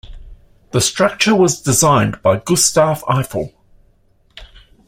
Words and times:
The 0.71 0.81
structure 0.81 1.35
was 1.35 1.61
designed 1.61 2.23
by 2.23 2.37
Gustave 2.39 3.03
Eiffel. 3.07 3.53